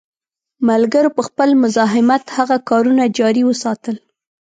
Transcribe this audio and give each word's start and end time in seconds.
ملګرو 0.69 1.15
په 1.17 1.21
خپل 1.27 1.49
مزاحمت 1.63 2.23
هغه 2.37 2.57
کارونه 2.69 3.03
جاري 3.17 3.43
وساتل. 3.45 3.95